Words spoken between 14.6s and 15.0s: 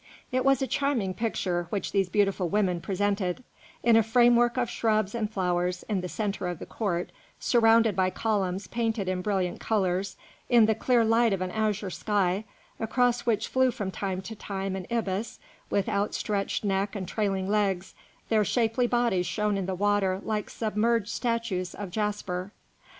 an